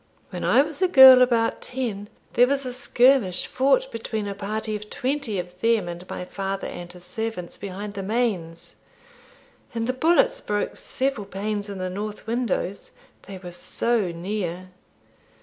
When 0.31 0.43
I 0.43 0.63
was 0.63 0.81
a 0.81 0.87
girl 0.87 1.21
about 1.21 1.61
ten, 1.61 2.09
there 2.33 2.47
was 2.47 2.65
a 2.65 2.73
skirmish 2.73 3.45
fought 3.45 3.91
between 3.91 4.27
a 4.27 4.33
party 4.33 4.75
of 4.75 4.89
twenty 4.89 5.37
of 5.37 5.61
them 5.61 5.87
and 5.87 6.09
my 6.09 6.25
father 6.25 6.65
and 6.65 6.91
his 6.91 7.03
servants 7.05 7.55
behind 7.55 7.93
the 7.93 8.01
mains; 8.01 8.77
and 9.75 9.85
the 9.85 9.93
bullets 9.93 10.41
broke 10.41 10.75
several 10.75 11.27
panes 11.27 11.69
in 11.69 11.77
the 11.77 11.87
north 11.87 12.25
windows, 12.25 12.89
they 13.27 13.37
were 13.37 13.51
so 13.51 14.11
near. 14.11 14.69